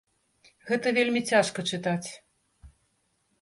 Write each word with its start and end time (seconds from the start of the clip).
Гэта 0.69 0.93
вельмі 0.97 1.21
цяжка 1.33 1.67
чытаць. 1.71 2.09